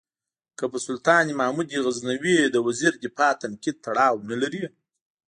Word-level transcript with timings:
که 0.57 0.65
په 0.71 0.77
سلطان 0.85 1.25
محمود 1.39 1.69
غزنوي 1.85 2.37
د 2.45 2.55
وزیر 2.67 2.93
دفاع 3.05 3.31
تنقید 3.41 3.75
تړاو 3.85 4.15
نه 4.29 4.35
لري. 4.41 4.63